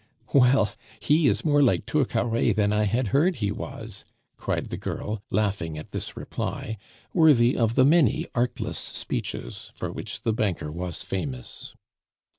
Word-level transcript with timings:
"Well! 0.33 0.71
he 0.99 1.27
is 1.27 1.45
more 1.45 1.61
like 1.61 1.85
Turcaret 1.85 2.53
than 2.55 2.73
I 2.73 2.85
had 2.85 3.09
heard 3.09 3.35
he 3.35 3.51
was!" 3.51 4.03
cried 4.35 4.71
the 4.71 4.77
girl, 4.77 5.21
laughing 5.29 5.77
at 5.77 5.91
this 5.91 6.17
reply, 6.17 6.79
worthy 7.13 7.55
of 7.55 7.75
the 7.75 7.85
many 7.85 8.25
artless 8.33 8.79
speeches 8.79 9.71
for 9.75 9.91
which 9.91 10.23
the 10.23 10.33
banker 10.33 10.71
was 10.71 11.03
famous. 11.03 11.75